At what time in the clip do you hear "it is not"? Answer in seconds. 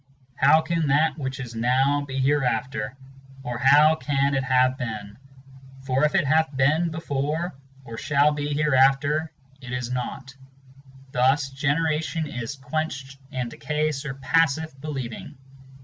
9.61-10.31